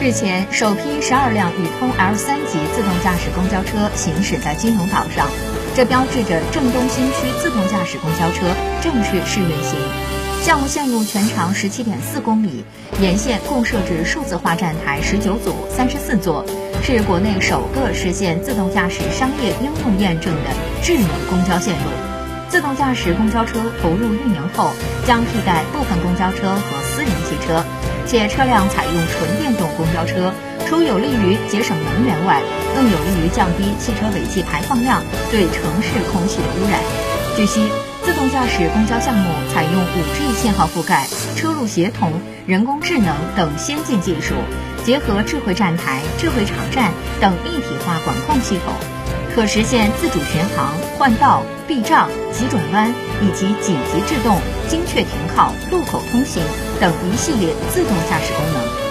[0.00, 5.28] 日前，首批十二辆宇通 L 三级自动驾驶公交车行驶在金融岛上，
[5.76, 8.48] 这标志着郑东新区自动驾驶公交车
[8.80, 9.76] 正式试运行。
[10.40, 12.64] 项目线路全长十七点四公里，
[12.98, 16.46] 沿线共设置数字化站台十九组，三十四座，
[16.82, 20.50] 是国内首个实现自动驾驶商业应用验证的
[20.82, 21.90] 智能公交线路。
[22.48, 24.70] 自动驾驶公交车投入运营后，
[25.06, 27.62] 将替代部分公交车和私人汽车。
[28.06, 30.32] 且车辆采用纯电动公交车，
[30.66, 32.42] 除有利于节省能源外，
[32.74, 36.80] 更有利于降低汽车尾气排放量对城市空气的污染。
[37.36, 37.68] 据悉，
[38.02, 42.12] 自动驾驶公交项目采用 5G 信号覆盖、车路协同、
[42.46, 44.34] 人工智能等先进技术，
[44.84, 48.74] 结合智慧站台、智慧场站等一体化管控系统。
[49.34, 56.42] 可实现自主巡航、换道、避障、急转弯以及紧急制动、精确停靠、路口通行
[56.80, 58.89] 等一系列自动驾驶功能。